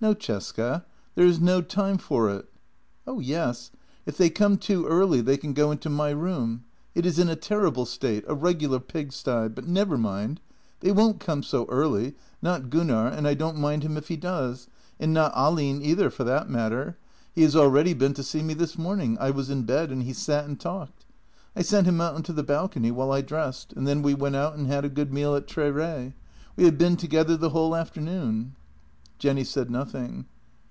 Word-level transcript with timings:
"No, 0.10 0.14
Cesca; 0.14 0.86
there 1.14 1.26
is 1.26 1.42
no 1.42 1.60
time 1.60 1.98
for 1.98 2.30
it."" 2.30 2.48
Oh 3.06 3.20
yes. 3.20 3.70
If 4.06 4.16
they 4.16 4.30
come 4.30 4.56
too 4.56 4.86
early 4.86 5.20
they 5.20 5.36
can 5.36 5.52
go 5.52 5.70
into 5.70 5.90
my 5.90 6.08
room. 6.08 6.64
It 6.94 7.04
is 7.04 7.18
in 7.18 7.28
a 7.28 7.36
terrible 7.36 7.84
state— 7.84 8.24
a 8.26 8.34
regular 8.34 8.80
pigsty— 8.80 9.48
but 9.54 9.66
never 9.66 9.98
mind. 9.98 10.40
They 10.80 10.90
won't 10.90 11.20
come 11.20 11.42
so 11.42 11.66
early— 11.68 12.14
not 12.40 12.70
Gunnar, 12.70 13.08
and 13.08 13.28
I 13.28 13.34
don't 13.34 13.58
mind 13.58 13.82
him 13.82 13.98
if 13.98 14.08
he 14.08 14.16
does, 14.16 14.68
and 14.98 15.12
not 15.12 15.34
Ahlin 15.34 15.82
either 15.82 16.08
for 16.08 16.24
that 16.24 16.48
matter. 16.48 16.96
He 17.34 17.42
has 17.42 17.54
al 17.54 17.68
ready 17.68 17.92
been 17.92 18.14
to 18.14 18.22
see 18.22 18.42
me 18.42 18.54
this 18.54 18.78
morning; 18.78 19.18
I 19.20 19.30
was 19.30 19.50
in 19.50 19.64
bed, 19.64 19.90
and 19.92 20.04
he 20.04 20.14
sat 20.14 20.46
and 20.46 20.58
talked. 20.58 21.04
I 21.54 21.60
sent 21.60 21.86
him 21.86 22.00
out 22.00 22.14
on 22.14 22.22
to 22.22 22.32
the 22.32 22.42
balcony 22.42 22.90
while 22.90 23.12
I 23.12 23.20
dressed, 23.20 23.74
and 23.74 23.86
then 23.86 24.00
we 24.00 24.14
went 24.14 24.36
out 24.36 24.54
and 24.56 24.66
had 24.66 24.86
a 24.86 24.88
good 24.88 25.12
meal 25.12 25.34
at 25.34 25.46
Tre 25.46 25.70
Re. 25.70 26.14
We 26.56 26.64
have 26.64 26.78
been 26.78 26.96
together 26.96 27.36
the 27.36 27.50
whole 27.50 27.76
afternoon." 27.76 28.54
Jenny 29.18 29.44
said 29.44 29.70
nothing. 29.70 30.24